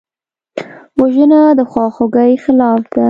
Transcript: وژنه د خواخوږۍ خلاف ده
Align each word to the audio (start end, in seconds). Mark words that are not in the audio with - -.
وژنه 1.01 1.41
د 1.59 1.61
خواخوږۍ 1.71 2.33
خلاف 2.43 2.81
ده 2.93 2.99